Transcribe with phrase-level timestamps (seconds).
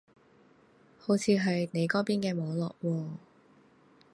[0.97, 3.09] 好似係你嗰邊嘅網絡喎